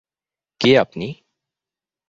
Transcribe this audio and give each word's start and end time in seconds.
কে 0.61 0.71
আপনি? 0.77 1.07